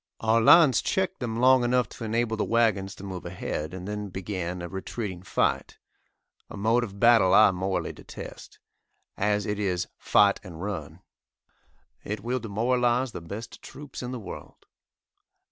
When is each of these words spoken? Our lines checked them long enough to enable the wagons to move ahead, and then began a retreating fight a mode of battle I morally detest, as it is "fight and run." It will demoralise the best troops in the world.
Our 0.19 0.41
lines 0.41 0.81
checked 0.81 1.19
them 1.19 1.37
long 1.37 1.63
enough 1.63 1.87
to 1.89 2.03
enable 2.05 2.35
the 2.35 2.43
wagons 2.43 2.95
to 2.95 3.03
move 3.03 3.23
ahead, 3.23 3.71
and 3.71 3.87
then 3.87 4.09
began 4.09 4.63
a 4.63 4.67
retreating 4.67 5.21
fight 5.21 5.77
a 6.49 6.57
mode 6.57 6.83
of 6.83 6.99
battle 6.99 7.35
I 7.35 7.51
morally 7.51 7.93
detest, 7.93 8.57
as 9.15 9.45
it 9.45 9.59
is 9.59 9.87
"fight 9.99 10.39
and 10.43 10.59
run." 10.59 11.01
It 12.03 12.21
will 12.21 12.39
demoralise 12.39 13.11
the 13.11 13.21
best 13.21 13.61
troops 13.61 14.01
in 14.01 14.09
the 14.11 14.17
world. 14.19 14.65